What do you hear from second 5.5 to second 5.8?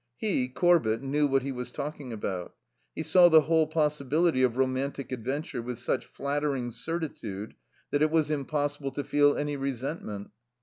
with